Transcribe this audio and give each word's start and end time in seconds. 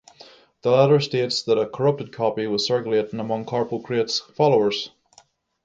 The 0.63 0.71
letter 0.71 0.99
states 0.99 1.43
that 1.43 1.59
a 1.59 1.69
corrupted 1.69 2.11
copy 2.11 2.47
was 2.47 2.65
circulating 2.65 3.19
among 3.19 3.45
Carpocrates' 3.45 4.19
followers. 4.33 4.89